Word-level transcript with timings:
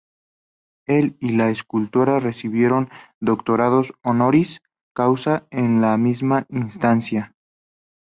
Él 0.87 1.15
y 1.19 1.33
la 1.33 1.51
escultora 1.51 2.19
recibieron 2.19 2.89
doctorados 3.19 3.93
honoris 4.01 4.61
causa 4.95 5.45
en 5.51 5.79
la 5.79 5.95
misma 5.97 6.47
instancia. 6.49 7.35